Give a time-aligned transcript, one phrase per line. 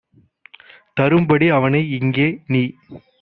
[0.97, 2.63] தரும்படி அவனை இங்கே- நீ